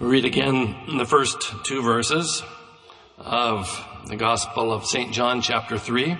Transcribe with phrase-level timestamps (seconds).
[0.00, 2.42] Read again the first two verses
[3.16, 5.12] of the Gospel of St.
[5.12, 6.18] John, chapter 3.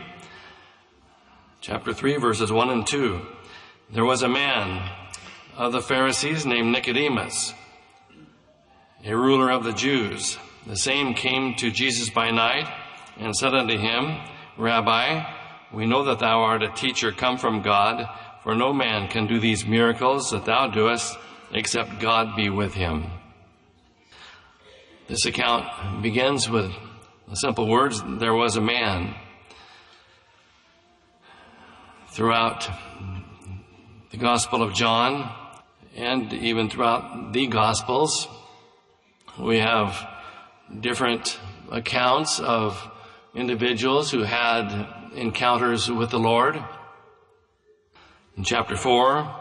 [1.60, 3.20] Chapter 3, verses 1 and 2.
[3.92, 4.88] There was a man
[5.56, 7.52] of the Pharisees named Nicodemus,
[9.04, 10.38] a ruler of the Jews.
[10.68, 12.72] The same came to Jesus by night
[13.18, 14.20] and said unto him,
[14.56, 15.24] Rabbi,
[15.72, 18.08] we know that thou art a teacher come from God,
[18.44, 21.18] for no man can do these miracles that thou doest
[21.50, 23.10] except God be with him.
[25.06, 26.72] This account begins with
[27.28, 29.14] the simple words, there was a man.
[32.08, 32.70] Throughout
[34.12, 35.30] the Gospel of John
[35.94, 38.28] and even throughout the Gospels,
[39.38, 40.08] we have
[40.80, 41.38] different
[41.70, 42.90] accounts of
[43.34, 46.56] individuals who had encounters with the Lord.
[48.38, 49.34] In chapter 4,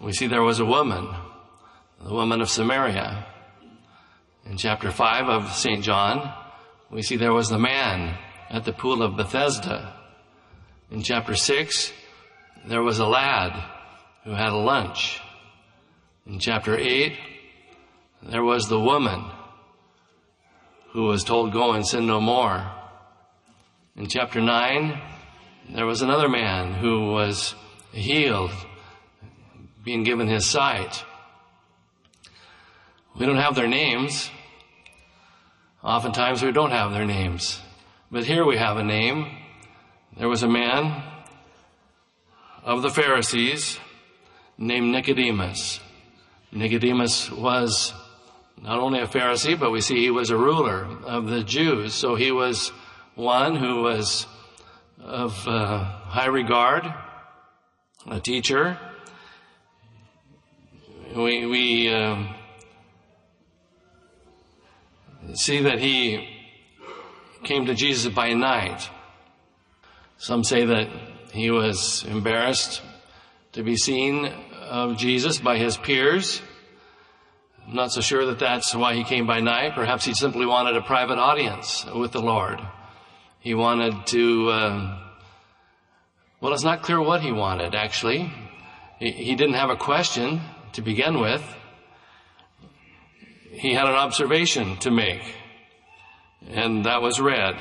[0.00, 1.08] we see there was a woman,
[2.00, 3.26] the woman of Samaria.
[4.50, 5.80] In chapter 5 of St.
[5.80, 6.34] John,
[6.90, 8.18] we see there was the man
[8.50, 9.94] at the pool of Bethesda.
[10.90, 11.92] In chapter 6,
[12.66, 13.52] there was a lad
[14.24, 15.20] who had a lunch.
[16.26, 17.16] In chapter 8,
[18.24, 19.24] there was the woman
[20.94, 22.68] who was told, Go and sin no more.
[23.94, 25.00] In chapter 9,
[25.76, 27.54] there was another man who was
[27.92, 28.50] healed,
[29.84, 31.04] being given his sight.
[33.16, 34.28] We don't have their names.
[35.82, 37.60] Oftentimes we don't have their names.
[38.10, 39.26] But here we have a name.
[40.18, 41.02] There was a man
[42.62, 43.78] of the Pharisees
[44.58, 45.80] named Nicodemus.
[46.52, 47.94] Nicodemus was
[48.60, 51.94] not only a Pharisee, but we see he was a ruler of the Jews.
[51.94, 52.68] So he was
[53.14, 54.26] one who was
[55.02, 56.92] of uh, high regard,
[58.06, 58.78] a teacher.
[61.16, 62.24] We, we uh,
[65.34, 66.28] see that he
[67.44, 68.88] came to Jesus by night.
[70.18, 70.88] Some say that
[71.32, 72.82] he was embarrassed
[73.52, 76.42] to be seen of Jesus by his peers.
[77.66, 79.74] I'm not so sure that that's why he came by night.
[79.74, 82.60] Perhaps he simply wanted a private audience with the Lord.
[83.40, 84.98] He wanted to, uh,
[86.40, 88.30] well, it's not clear what he wanted, actually.
[88.98, 90.40] He, he didn't have a question
[90.72, 91.42] to begin with
[93.50, 95.22] he had an observation to make,
[96.48, 97.56] and that was read.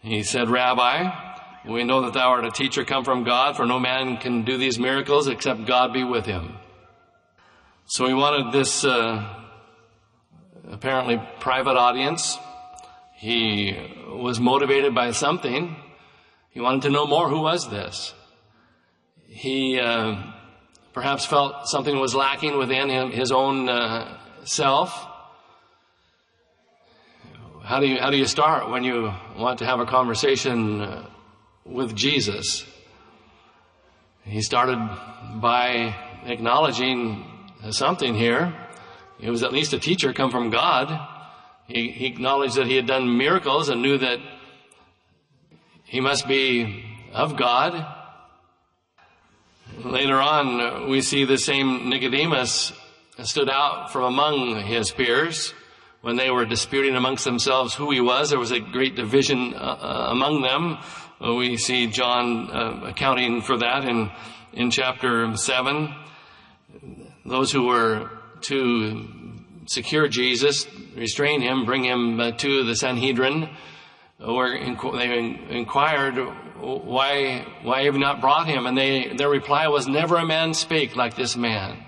[0.00, 1.10] He said, Rabbi,
[1.68, 4.56] we know that thou art a teacher come from God, for no man can do
[4.56, 6.56] these miracles except God be with him.
[7.84, 9.28] So he wanted this uh,
[10.70, 12.38] apparently private audience.
[13.16, 13.76] He
[14.08, 15.76] was motivated by something.
[16.50, 17.28] He wanted to know more.
[17.28, 18.14] Who was this?
[19.26, 20.22] He uh,
[20.94, 25.06] perhaps felt something was lacking within him, his own uh, self.
[27.62, 31.06] How do you, how do you start when you want to have a conversation uh,
[31.64, 32.64] with Jesus?
[34.24, 34.78] He started
[35.40, 37.24] by acknowledging
[37.70, 38.54] something here.
[39.20, 41.08] It was at least a teacher come from God.
[41.66, 44.18] He, he acknowledged that he had done miracles and knew that
[45.84, 47.86] he must be of God.
[49.84, 52.72] Later on, we see the same Nicodemus
[53.24, 55.54] stood out from among his peers
[56.00, 58.30] when they were disputing amongst themselves who he was.
[58.30, 60.78] There was a great division uh, uh among them.
[61.22, 64.10] Uh, we see John uh, accounting for that in
[64.52, 65.94] in chapter seven.
[67.26, 68.10] Those who were
[68.42, 69.08] to
[69.66, 70.66] secure Jesus,
[70.96, 73.48] restrain him, bring him uh, to the Sanhedrin,
[74.18, 74.58] were
[74.96, 76.16] they inquired
[76.60, 80.54] why why have you not brought him, and they their reply was, "Never a man
[80.54, 81.84] spake like this man."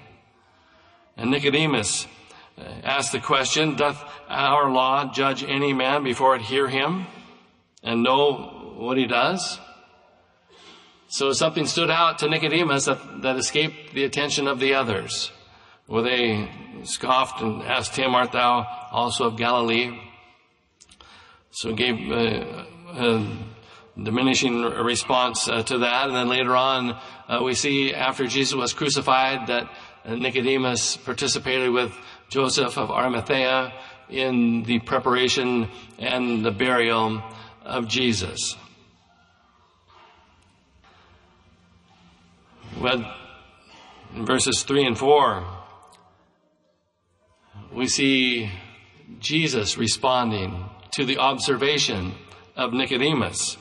[1.17, 2.07] And Nicodemus
[2.59, 7.07] uh, asked the question, Doth our law judge any man before it hear him
[7.83, 9.59] and know what he does?
[11.09, 15.31] So something stood out to Nicodemus that, that escaped the attention of the others.
[15.87, 16.51] Where they
[16.85, 19.99] scoffed and asked him, Art thou also of Galilee?
[21.51, 22.65] So gave uh,
[22.97, 23.37] a
[24.03, 26.07] diminishing response uh, to that.
[26.07, 26.99] And then later on,
[27.29, 29.71] uh, we see after Jesus was crucified that
[30.09, 31.93] Nicodemus participated with
[32.29, 33.73] Joseph of Arimathea
[34.09, 35.69] in the preparation
[35.99, 37.23] and the burial
[37.65, 38.57] of Jesus.
[42.81, 43.15] Well,
[44.15, 45.45] in verses 3 and 4,
[47.73, 48.51] we see
[49.21, 52.15] Jesus responding to the observation
[52.57, 53.57] of Nicodemus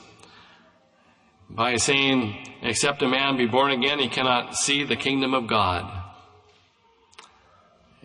[1.48, 6.01] by saying, Except a man be born again, he cannot see the kingdom of God.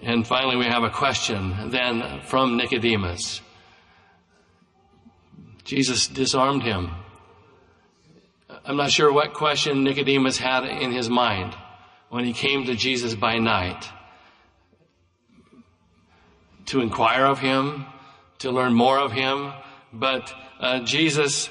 [0.01, 3.41] And finally, we have a question then from Nicodemus.
[5.63, 6.91] Jesus disarmed him.
[8.63, 11.55] I'm not sure what question Nicodemus had in his mind
[12.09, 13.89] when he came to Jesus by night
[16.67, 17.85] to inquire of him,
[18.39, 19.53] to learn more of him,
[19.91, 21.49] but uh, Jesus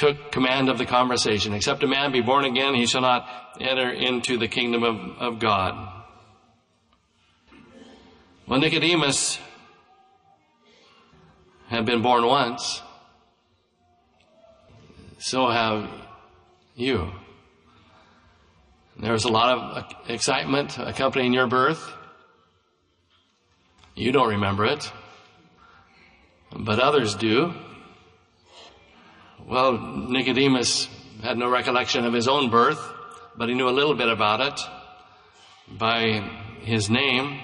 [0.00, 1.52] took command of the conversation.
[1.52, 3.28] Except a man be born again, he shall not
[3.60, 5.74] enter into the kingdom of, of God.
[8.46, 9.38] Well, Nicodemus
[11.68, 12.80] had been born once.
[15.18, 15.90] So have
[16.74, 17.12] you.
[18.98, 21.92] There was a lot of excitement accompanying your birth.
[23.94, 24.90] You don't remember it,
[26.56, 27.52] but others do.
[29.50, 30.88] Well, Nicodemus
[31.24, 32.80] had no recollection of his own birth,
[33.36, 34.60] but he knew a little bit about it
[35.76, 36.20] by
[36.60, 37.40] his name.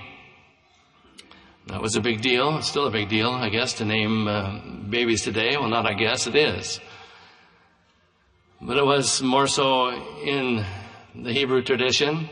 [1.67, 2.59] That was a big deal.
[2.59, 5.57] It's still a big deal, I guess, to name uh, babies today.
[5.57, 6.79] Well, not I guess, it is.
[8.63, 9.91] But it was more so
[10.23, 10.65] in
[11.13, 12.29] the Hebrew tradition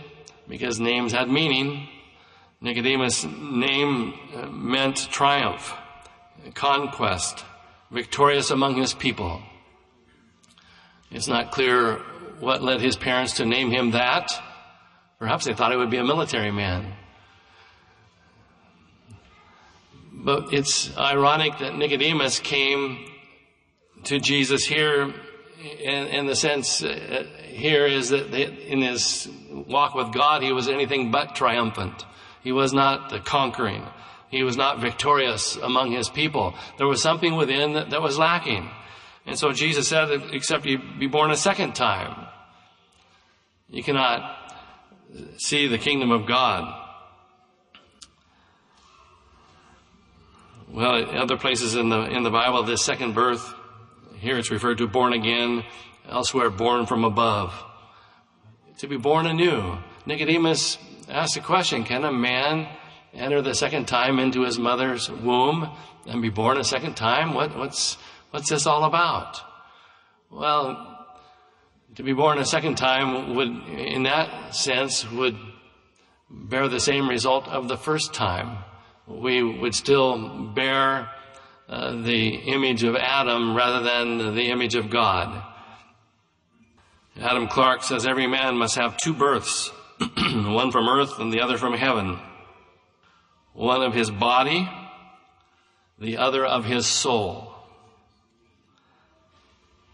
[0.46, 1.88] because names had meaning.
[2.60, 5.74] Nicodemus' name uh, meant triumph,
[6.54, 7.44] conquest,
[7.90, 9.42] victorious among his people.
[11.14, 12.00] It's not clear
[12.40, 14.32] what led his parents to name him that.
[15.20, 16.92] Perhaps they thought he would be a military man.
[20.12, 23.06] But it's ironic that Nicodemus came
[24.04, 25.14] to Jesus here
[25.80, 31.12] in, the sense uh, here is that in his walk with God, he was anything
[31.12, 32.04] but triumphant.
[32.42, 33.86] He was not conquering.
[34.30, 36.54] He was not victorious among his people.
[36.76, 38.68] There was something within that, that was lacking.
[39.26, 42.26] And so Jesus said, except you be born a second time,
[43.68, 44.52] you cannot
[45.38, 46.82] see the kingdom of God.
[50.68, 53.54] Well, other places in the, in the Bible, this second birth,
[54.18, 55.62] here it's referred to born again,
[56.08, 57.54] elsewhere born from above.
[58.78, 59.78] To be born anew.
[60.04, 60.78] Nicodemus
[61.08, 62.68] asked a question, can a man
[63.12, 65.70] enter the second time into his mother's womb
[66.06, 67.34] and be born a second time?
[67.34, 67.96] What, what's,
[68.34, 69.40] What's this all about?
[70.28, 71.06] Well,
[71.94, 73.48] to be born a second time would,
[73.78, 75.38] in that sense, would
[76.28, 78.58] bear the same result of the first time.
[79.06, 81.10] We would still bear
[81.68, 85.40] uh, the image of Adam rather than the image of God.
[87.20, 89.68] Adam Clarke says every man must have two births,
[90.18, 92.18] one from earth and the other from heaven.
[93.52, 94.68] One of his body,
[96.00, 97.53] the other of his soul.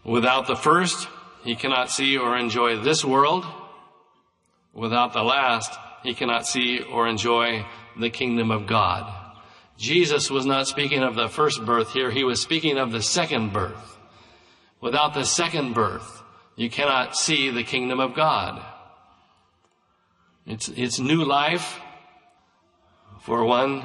[0.03, 1.07] Without the first,
[1.43, 3.45] he cannot see or enjoy this world.
[4.73, 5.71] Without the last,
[6.03, 7.65] he cannot see or enjoy
[7.99, 9.11] the kingdom of God.
[9.77, 13.51] Jesus was not speaking of the first birth here, he was speaking of the second
[13.51, 13.97] birth.
[14.79, 16.23] Without the second birth,
[16.55, 18.63] you cannot see the kingdom of God.
[20.45, 21.79] It's, it's new life
[23.21, 23.83] for one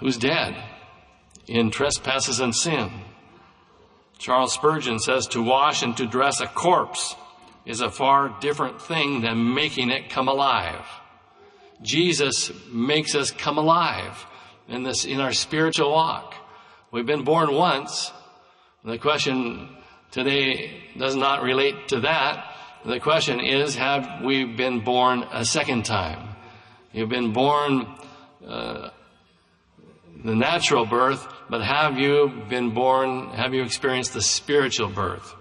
[0.00, 0.56] who's dead
[1.46, 2.90] in trespasses and sin.
[4.20, 7.16] Charles Spurgeon says to wash and to dress a corpse
[7.64, 10.84] is a far different thing than making it come alive.
[11.80, 14.26] Jesus makes us come alive
[14.68, 16.34] in this, in our spiritual walk.
[16.92, 18.12] We've been born once.
[18.84, 19.70] The question
[20.10, 22.54] today does not relate to that.
[22.84, 26.36] The question is, have we been born a second time?
[26.92, 27.86] You've been born
[28.46, 28.90] uh,
[30.24, 35.34] the natural birth, but have you been born, have you experienced the spiritual birth?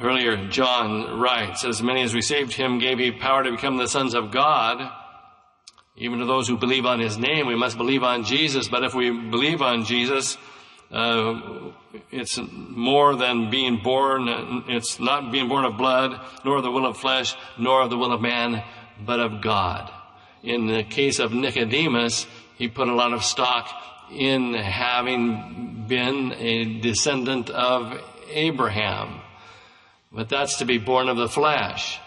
[0.00, 4.12] Earlier, John writes, as many as received him gave he power to become the sons
[4.14, 4.92] of God.
[5.96, 8.94] Even to those who believe on his name, we must believe on Jesus, but if
[8.94, 10.36] we believe on Jesus,
[10.90, 11.70] uh,
[12.10, 16.98] it's more than being born, it's not being born of blood, nor the will of
[16.98, 18.62] flesh, nor of the will of man,
[19.06, 19.90] but of God
[20.44, 23.68] in the case of Nicodemus, he put a lot of stock
[24.10, 29.20] in having been a descendant of Abraham.
[30.12, 31.98] But that's to be born of the flesh.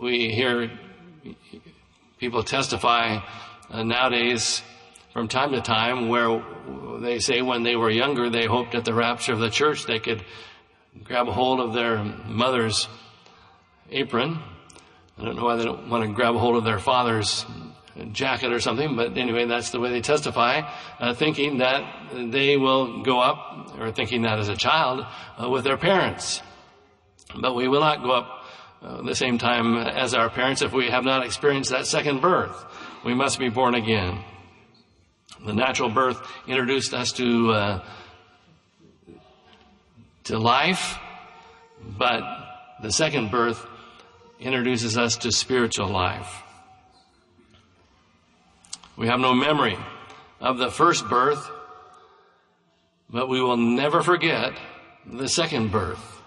[0.00, 0.70] We hear
[2.18, 3.18] people testify
[3.70, 4.62] uh, nowadays
[5.12, 6.42] from time to time where
[7.00, 9.98] they say when they were younger they hoped at the rapture of the church they
[9.98, 10.24] could
[11.02, 12.88] grab a hold of their mother's
[13.90, 14.38] apron
[15.18, 17.46] I don't know why they don't want to grab a hold of their father's
[18.12, 20.62] jacket or something, but anyway, that's the way they testify,
[20.98, 25.06] uh, thinking that they will go up, or thinking that as a child,
[25.40, 26.42] uh, with their parents.
[27.40, 28.44] But we will not go up
[28.82, 32.64] uh, the same time as our parents if we have not experienced that second birth.
[33.04, 34.22] We must be born again.
[35.44, 37.84] The natural birth introduced us to uh,
[40.24, 40.98] to life,
[41.98, 42.22] but
[42.82, 43.64] the second birth
[44.40, 46.43] introduces us to spiritual life.
[48.96, 49.76] We have no memory
[50.40, 51.50] of the first birth,
[53.10, 54.52] but we will never forget
[55.04, 56.22] the second birth.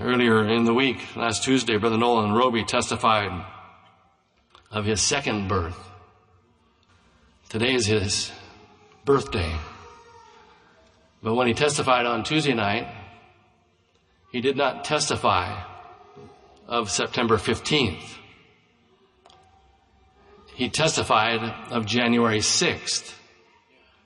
[0.00, 3.44] Earlier in the week, last Tuesday, Brother Nolan Roby testified
[4.70, 5.76] of his second birth.
[7.50, 8.32] Today is his
[9.04, 9.52] birthday.
[11.22, 12.88] But when he testified on Tuesday night,
[14.32, 15.62] he did not testify
[16.66, 18.16] of September 15th.
[20.60, 21.40] He testified
[21.70, 23.14] of January 6th.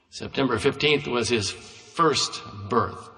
[0.09, 3.09] September 15th was his first birth.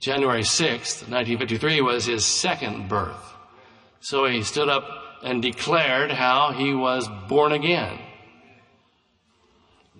[0.00, 3.32] January 6th, 1953 was his second birth.
[4.00, 4.86] So he stood up
[5.22, 7.98] and declared how he was born again.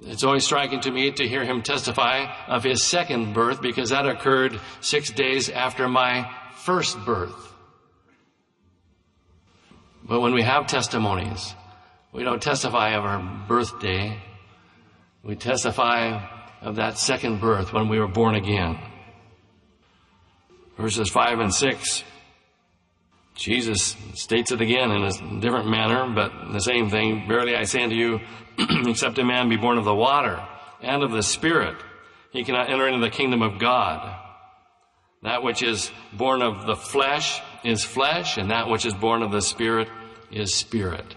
[0.02, 4.06] It's always striking to me to hear him testify of his second birth because that
[4.06, 7.54] occurred six days after my first birth.
[10.08, 11.54] But when we have testimonies,
[12.12, 14.16] we don't testify of our birthday.
[15.24, 16.24] We testify
[16.62, 18.78] of that second birth when we were born again.
[20.78, 22.04] Verses 5 and 6.
[23.34, 27.26] Jesus states it again in a different manner, but the same thing.
[27.26, 28.20] Verily I say unto you,
[28.86, 30.40] except a man be born of the water
[30.82, 31.76] and of the Spirit,
[32.30, 34.22] he cannot enter into the kingdom of God.
[35.22, 39.32] That which is born of the flesh is flesh, and that which is born of
[39.32, 39.88] the Spirit
[40.30, 41.14] is spirit.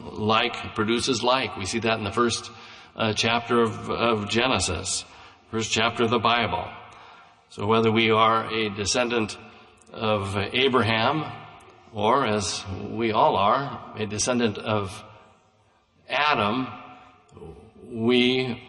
[0.00, 1.56] Like produces like.
[1.56, 2.50] We see that in the first
[2.96, 5.04] uh, chapter of, of Genesis,
[5.50, 6.68] first chapter of the Bible.
[7.50, 9.36] So whether we are a descendant
[9.92, 11.24] of Abraham,
[11.92, 15.02] or as we all are, a descendant of
[16.08, 16.68] Adam,
[17.88, 18.62] we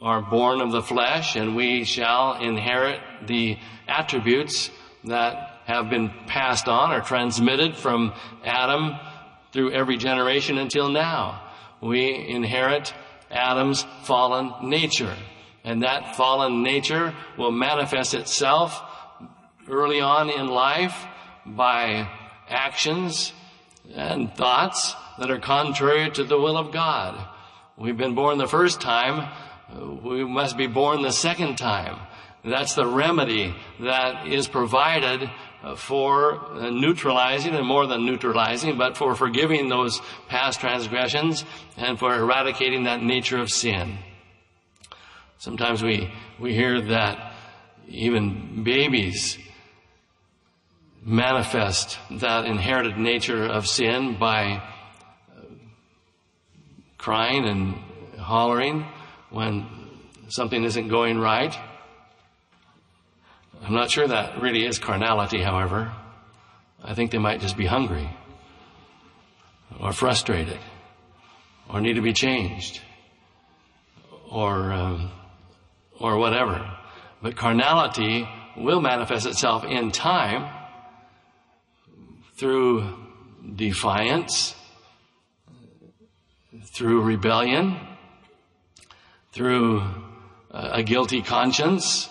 [0.00, 3.58] are born of the flesh and we shall inherit the
[3.88, 4.70] attributes
[5.04, 8.96] that have been passed on or transmitted from Adam
[9.52, 11.42] through every generation until now.
[11.82, 12.94] We inherit
[13.30, 15.14] Adam's fallen nature.
[15.64, 18.82] And that fallen nature will manifest itself
[19.68, 21.06] early on in life
[21.44, 22.08] by
[22.48, 23.34] actions
[23.94, 27.22] and thoughts that are contrary to the will of God.
[27.76, 29.30] We've been born the first time,
[30.02, 31.98] we must be born the second time.
[32.42, 35.28] That's the remedy that is provided
[35.60, 41.44] Uh, for uh, neutralizing and more than neutralizing, but for forgiving those past transgressions
[41.76, 43.98] and for eradicating that nature of sin.
[45.38, 47.32] Sometimes we, we hear that
[47.88, 49.36] even babies
[51.02, 54.62] manifest that inherited nature of sin by
[55.36, 55.40] uh,
[56.98, 57.74] crying and
[58.20, 58.86] hollering
[59.30, 59.66] when
[60.28, 61.58] something isn't going right.
[63.62, 65.92] I'm not sure that really is carnality, however.
[66.82, 68.08] I think they might just be hungry
[69.80, 70.58] or frustrated
[71.68, 72.80] or need to be changed
[74.30, 75.10] or um,
[75.98, 76.70] or whatever.
[77.20, 80.54] But carnality will manifest itself in time
[82.36, 82.94] through
[83.56, 84.54] defiance,
[86.64, 87.76] through rebellion,
[89.32, 89.82] through
[90.50, 92.08] a guilty conscience.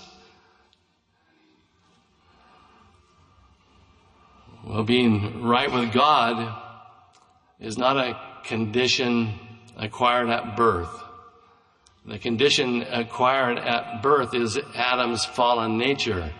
[4.77, 6.55] Well, being right with God
[7.59, 9.33] is not a condition
[9.75, 11.03] acquired at birth.
[12.05, 16.31] The condition acquired at birth is Adam's fallen nature.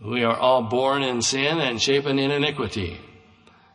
[0.00, 2.98] We are all born in sin and shapen in iniquity.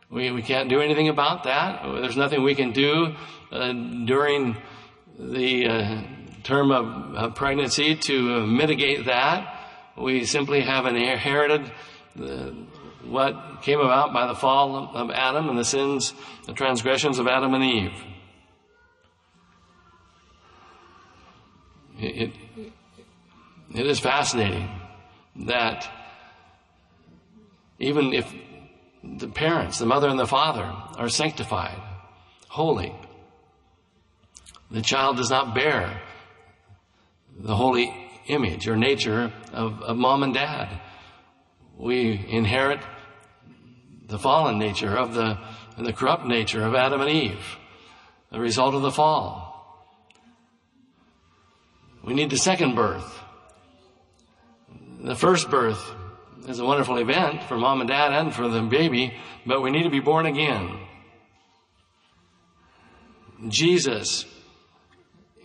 [0.09, 1.83] We, we can't do anything about that.
[1.83, 3.13] There's nothing we can do
[3.51, 3.73] uh,
[4.05, 4.55] during
[5.19, 6.01] the uh,
[6.43, 9.53] term of, of, pregnancy to uh, mitigate that.
[9.97, 11.69] We simply have an inherited
[12.17, 12.51] uh,
[13.07, 16.13] what came about by the fall of Adam and the sins,
[16.45, 17.93] the transgressions of Adam and Eve.
[21.99, 22.71] It, it,
[23.73, 24.69] it is fascinating
[25.47, 25.87] that
[27.79, 28.33] even if
[29.03, 30.63] the parents, the mother and the father,
[30.97, 31.81] are sanctified,
[32.47, 32.93] holy,
[34.71, 36.01] the child does not bear
[37.37, 37.93] the holy
[38.27, 40.81] image or nature of, of mom and dad.
[41.77, 42.79] We inherit
[44.07, 45.37] the fallen nature of the,
[45.77, 47.57] the corrupt nature of Adam and Eve,
[48.31, 49.53] the result of the fall.
[52.03, 53.19] We need the second birth.
[55.01, 55.83] The first birth
[56.47, 59.13] is a wonderful event for mom and dad and for the baby,
[59.45, 60.79] but we need to be born again.
[63.47, 64.25] Jesus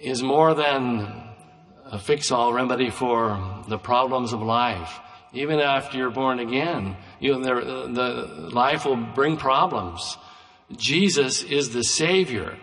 [0.01, 1.31] is more than
[1.87, 5.01] a fix-all remedy for the problems of life.
[5.33, 10.19] Even after you're born again, you know, the, the life will bring problems.
[10.77, 12.59] Jesus is the Savior.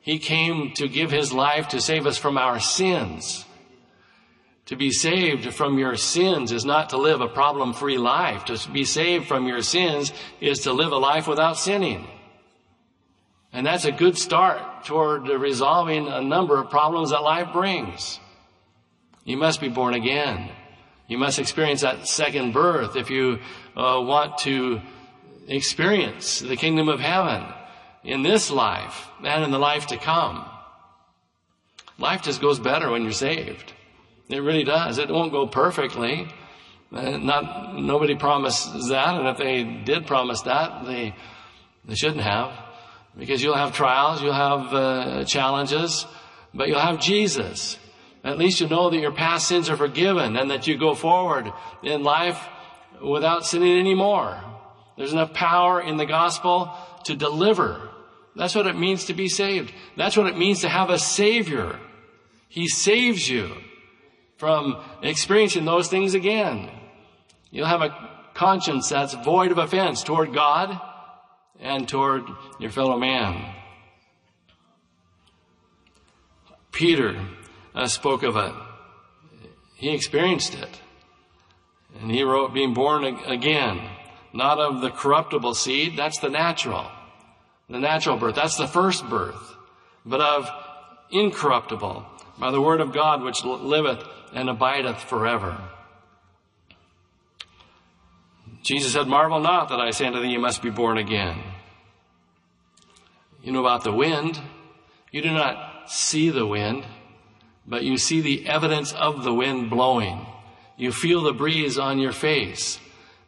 [0.00, 3.46] He came to give His life to save us from our sins.
[4.66, 8.44] To be saved from your sins is not to live a problem-free life.
[8.46, 12.06] To be saved from your sins is to live a life without sinning.
[13.52, 18.18] And that's a good start toward resolving a number of problems that life brings.
[19.24, 20.50] You must be born again.
[21.12, 23.38] You must experience that second birth if you
[23.76, 24.80] uh, want to
[25.46, 27.44] experience the kingdom of heaven
[28.02, 30.42] in this life and in the life to come.
[31.98, 33.74] Life just goes better when you're saved.
[34.30, 34.96] It really does.
[34.96, 36.28] It won't go perfectly.
[36.90, 41.14] Uh, not nobody promises that, and if they did promise that, they
[41.84, 42.58] they shouldn't have,
[43.18, 46.06] because you'll have trials, you'll have uh, challenges,
[46.54, 47.76] but you'll have Jesus.
[48.24, 51.52] At least you know that your past sins are forgiven and that you go forward
[51.82, 52.40] in life
[53.02, 54.40] without sinning anymore.
[54.96, 56.72] There's enough power in the gospel
[57.04, 57.88] to deliver.
[58.36, 59.72] That's what it means to be saved.
[59.96, 61.78] That's what it means to have a savior.
[62.48, 63.56] He saves you
[64.36, 66.70] from experiencing those things again.
[67.50, 70.80] You'll have a conscience that's void of offense toward God
[71.60, 72.24] and toward
[72.58, 73.54] your fellow man.
[76.70, 77.20] Peter
[77.74, 78.52] uh, spoke of it.
[79.76, 80.80] He experienced it.
[82.00, 83.80] And he wrote, being born again,
[84.32, 86.86] not of the corruptible seed, that's the natural.
[87.68, 89.56] The natural birth, that's the first birth,
[90.04, 90.48] but of
[91.10, 92.04] incorruptible,
[92.38, 95.56] by the word of God which liveth and abideth forever.
[98.62, 101.38] Jesus said, Marvel not that I say unto thee, you must be born again.
[103.42, 104.40] You know about the wind.
[105.10, 106.84] You do not see the wind
[107.66, 110.26] but you see the evidence of the wind blowing.
[110.76, 112.78] You feel the breeze on your face.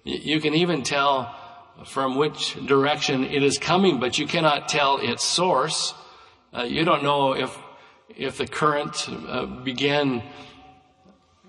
[0.02, 1.34] You can even tell
[1.86, 5.94] from which direction it is coming, but you cannot tell its source.
[6.52, 7.56] Uh, you don't know if
[8.16, 10.22] if the current uh, began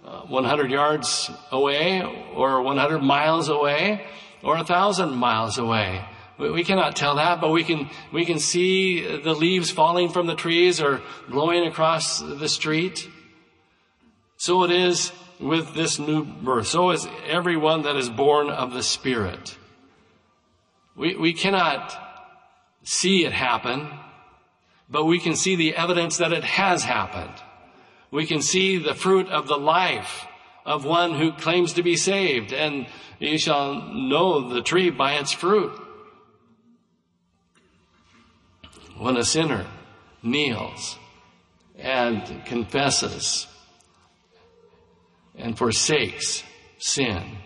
[0.04, 2.02] uh, 100 yards away,
[2.34, 4.06] or 100 miles away,
[4.44, 6.06] or a thousand miles away.
[6.38, 10.36] We cannot tell that, but we can, we can see the leaves falling from the
[10.36, 13.08] trees or blowing across the street.
[14.38, 16.68] So it is with this new birth.
[16.68, 19.58] So is everyone that is born of the Spirit.
[20.96, 21.96] We, we cannot
[22.84, 23.90] see it happen,
[24.90, 27.34] but we can see the evidence that it has happened.
[28.12, 30.26] We can see the fruit of the life
[30.66, 32.88] of one who claims to be saved, and
[33.20, 35.72] you shall know the tree by its fruit.
[38.98, 39.66] When a sinner
[40.24, 40.98] kneels
[41.78, 43.48] and confesses
[45.38, 46.44] and forsakes
[46.78, 47.38] sin,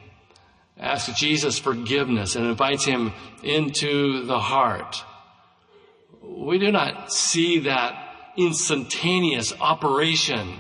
[0.78, 3.12] asks Jesus forgiveness and invites him
[3.44, 5.04] into the heart,
[6.22, 8.06] we do not see that
[8.38, 10.60] instantaneous operation,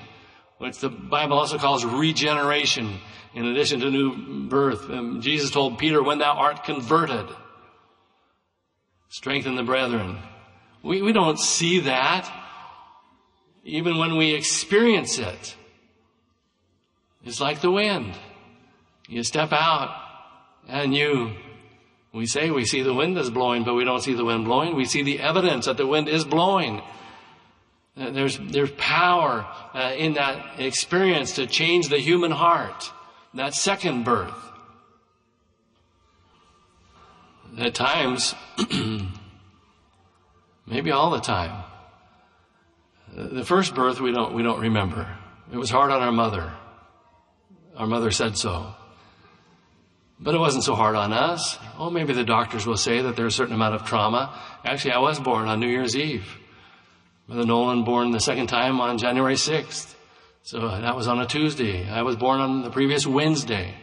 [0.57, 2.99] which the Bible also calls regeneration,
[3.33, 4.89] in addition to new birth.
[4.89, 7.27] Um, Jesus told Peter, when thou art converted,
[9.09, 10.17] strengthen the brethren.
[10.83, 12.31] We, we don't see that
[13.63, 15.55] even when we experience it.
[17.23, 18.13] It's like the wind.
[19.07, 19.95] You step out
[20.67, 21.33] and you,
[22.13, 24.75] we say we see the wind is blowing, but we don't see the wind blowing.
[24.75, 26.81] We see the evidence that the wind is blowing.
[27.97, 32.91] Uh, there's, there's power uh, in that experience to change the human heart.
[33.33, 34.33] That second birth.
[37.57, 38.35] At times,
[40.69, 41.63] Maybe all the time.
[43.15, 45.17] The first birth we don't, we don't remember.
[45.51, 46.53] It was hard on our mother.
[47.75, 48.75] Our mother said so.
[50.19, 51.57] But it wasn't so hard on us.
[51.77, 54.37] Oh, maybe the doctors will say that there's a certain amount of trauma.
[54.63, 56.37] Actually, I was born on New Year's Eve.
[57.27, 59.95] Brother Nolan born the second time on January 6th.
[60.43, 61.89] So that was on a Tuesday.
[61.89, 63.73] I was born on the previous Wednesday.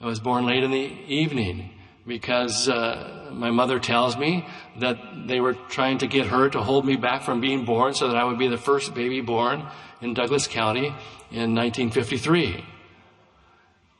[0.00, 1.70] I was born late in the evening
[2.06, 4.46] because uh, my mother tells me
[4.78, 8.08] that they were trying to get her to hold me back from being born so
[8.08, 9.66] that I would be the first baby born
[10.00, 10.86] in Douglas County
[11.30, 12.64] in 1953.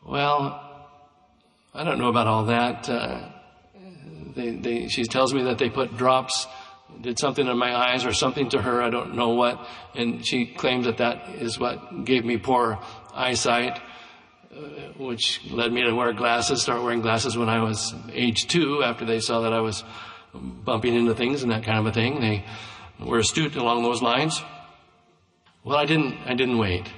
[0.07, 0.89] Well,
[1.75, 2.89] I don't know about all that.
[2.89, 3.29] Uh,
[4.35, 6.47] they, they, she tells me that they put drops
[7.01, 10.47] did something in my eyes or something to her, I don't know what, and she
[10.47, 12.79] claims that that is what gave me poor
[13.15, 13.81] eyesight,
[14.53, 14.63] Uh,
[14.99, 19.05] which led me to wear glasses, start wearing glasses when I was age two after
[19.05, 19.85] they saw that I was
[20.35, 22.21] bumping into things and that kind of a thing.
[22.21, 22.45] They
[22.99, 24.43] were astute along those lines.
[25.63, 26.89] Well, I didn't, I didn't wait.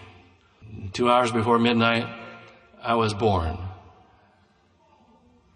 [0.94, 2.06] Two hours before midnight,
[2.82, 3.58] I was born.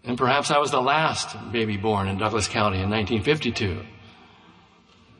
[0.03, 3.83] And perhaps I was the last baby born in Douglas County in 1952.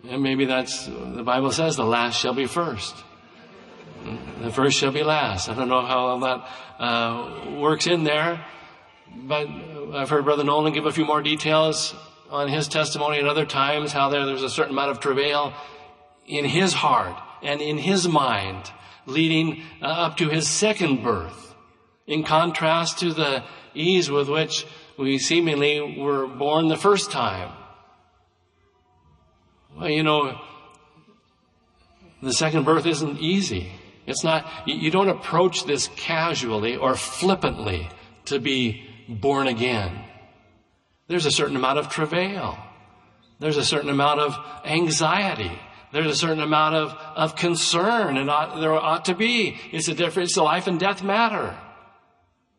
[0.09, 2.95] And maybe that's, the Bible says the last shall be first.
[4.41, 5.49] The first shall be last.
[5.49, 8.45] I don't know how that uh, works in there,
[9.15, 9.47] but
[9.93, 11.95] I've heard Brother Nolan give a few more details
[12.29, 15.53] on his testimony at other times, how there, there's a certain amount of travail
[16.27, 18.71] in his heart and in his mind
[19.05, 21.55] leading uh, up to his second birth,
[22.05, 24.65] in contrast to the ease with which
[24.97, 27.51] we seemingly were born the first time.
[29.77, 30.39] Well, you know,
[32.21, 33.71] the second birth isn't easy.
[34.07, 37.89] It's not, you don't approach this casually or flippantly
[38.25, 39.99] to be born again.
[41.07, 42.57] There's a certain amount of travail.
[43.39, 45.51] There's a certain amount of anxiety.
[45.91, 49.57] There's a certain amount of, of concern and ought, there ought to be.
[49.71, 50.31] It's a difference.
[50.31, 51.57] It's a life and death matter.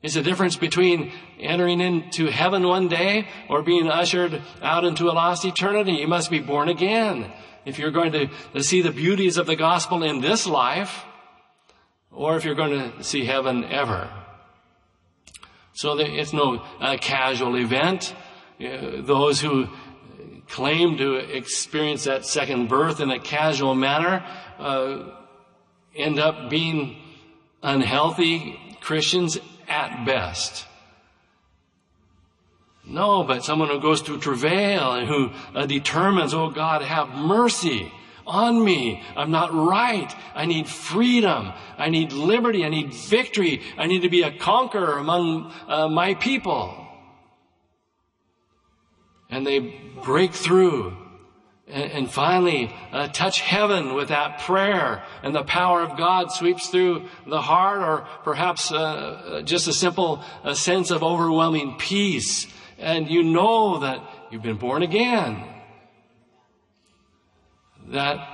[0.02, 5.12] It's a difference between entering into heaven one day or being ushered out into a
[5.12, 5.92] lost eternity.
[5.92, 7.32] You must be born again.
[7.64, 11.04] If you're going to, to see the beauties of the gospel in this life,
[12.12, 14.10] or if you're going to see heaven ever.
[15.72, 18.14] So it's no uh, casual event.
[18.60, 19.68] Uh, those who
[20.48, 24.24] claim to experience that second birth in a casual manner
[24.58, 25.04] uh,
[25.94, 26.96] end up being
[27.62, 30.66] unhealthy Christians at best.
[32.84, 37.92] No, but someone who goes through travail and who uh, determines, oh God, have mercy
[38.28, 39.02] on me.
[39.16, 40.14] I'm not right.
[40.34, 41.52] I need freedom.
[41.76, 42.64] I need liberty.
[42.64, 43.62] I need victory.
[43.76, 46.88] I need to be a conqueror among uh, my people
[49.30, 49.58] and they
[50.02, 50.96] break through
[51.66, 56.68] and, and finally uh, touch heaven with that prayer and the power of God sweeps
[56.68, 62.46] through the heart or perhaps uh, just a simple a sense of overwhelming peace
[62.78, 65.42] and you know that you've been born again.
[67.88, 68.26] That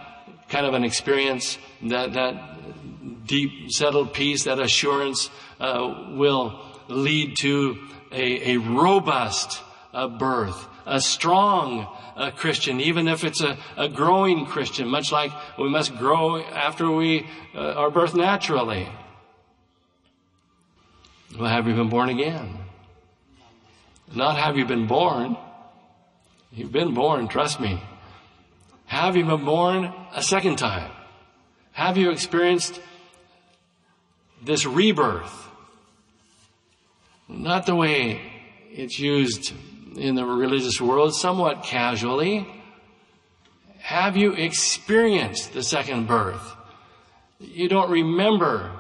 [0.49, 7.79] kind of an experience, that, that deep settled peace, that assurance uh, will lead to
[8.13, 9.63] a, a robust
[9.93, 15.33] uh, birth a strong uh, Christian, even if it's a, a, growing Christian, much like
[15.59, 18.89] we must grow after we uh, are birthed naturally.
[21.39, 22.59] Well, have you been born again?
[24.15, 25.37] Not have you been born.
[26.53, 27.83] You've been born, trust me.
[28.87, 30.91] Have you been born a second time?
[31.73, 32.81] Have you experienced
[34.43, 35.49] this rebirth?
[37.29, 38.21] Not the way
[38.71, 39.53] it's used
[39.97, 42.47] in the religious world somewhat casually.
[43.81, 46.55] Have you experienced the second birth?
[47.39, 48.71] You don't remember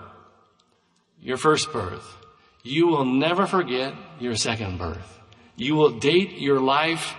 [1.20, 2.16] your first birth.
[2.62, 5.20] You will never forget your second birth.
[5.56, 7.14] You will date your life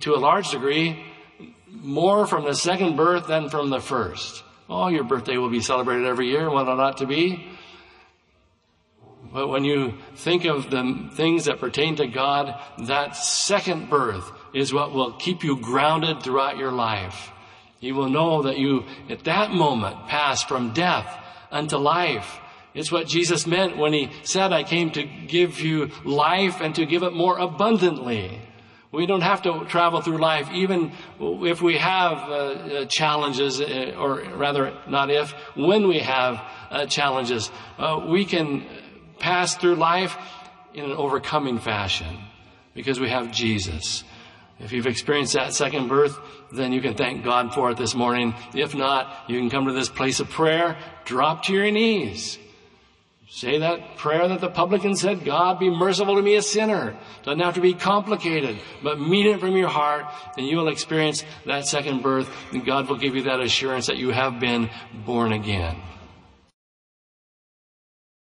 [0.00, 1.04] to a large degree
[1.70, 4.42] more from the second birth than from the first.
[4.68, 7.46] Oh, your birthday will be celebrated every year, what it ought to be.
[9.32, 14.72] But when you think of the things that pertain to God, that second birth is
[14.72, 17.30] what will keep you grounded throughout your life.
[17.80, 22.38] You will know that you, at that moment, pass from death unto life.
[22.74, 26.86] It's what Jesus meant when he said, I came to give you life and to
[26.86, 28.40] give it more abundantly.
[28.92, 33.94] We don't have to travel through life, even if we have uh, uh challenges, uh,
[33.98, 37.50] or rather, not if, when we have uh, challenges.
[37.78, 38.64] Uh, we can
[39.18, 40.16] pass through life
[40.74, 42.18] in an overcoming fashion
[42.74, 44.04] because we have Jesus.
[44.58, 46.18] If you've experienced that second birth,
[46.52, 48.34] then you can thank God for it this morning.
[48.54, 52.38] If not, you can come to this place of prayer, drop to your knees.
[53.28, 56.96] Say that prayer that the publican said, God be merciful to me a sinner.
[57.24, 61.24] Doesn't have to be complicated, but mean it from your heart and you will experience
[61.44, 64.70] that second birth and God will give you that assurance that you have been
[65.04, 65.76] born again.